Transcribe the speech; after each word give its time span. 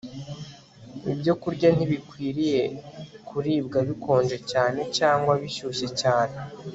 ibyokurya 1.11 1.67
ntibikwiriye 1.75 2.61
kuribwa 3.27 3.79
bikonje 3.89 4.37
cyane 4.51 4.79
cyangwa 4.97 5.31
bishyushye 5.41 5.87
cyane 6.01 6.35